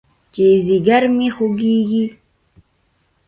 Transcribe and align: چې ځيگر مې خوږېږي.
چې 0.33 0.45
ځيگر 0.65 1.03
مې 1.17 1.27
خوږېږي. 1.35 2.05